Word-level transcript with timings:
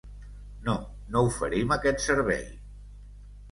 No, 0.67 0.73
no 1.17 1.23
oferim 1.27 1.75
aquest 1.77 2.03
servei. 2.07 2.43